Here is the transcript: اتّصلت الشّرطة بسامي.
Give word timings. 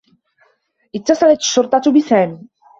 اتّصلت 0.95 1.37
الشّرطة 1.37 1.91
بسامي. 1.95 2.49